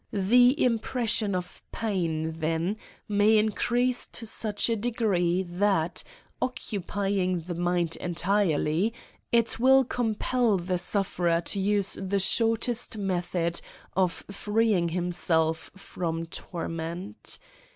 [0.11, 6.03] The impression of pain, then, may increase to such a degree J that,
[6.41, 8.95] occupying the mind entirely,
[9.31, 13.61] it will compel the sufferer to use the shortest method
[13.95, 17.37] of freeing himself from torment.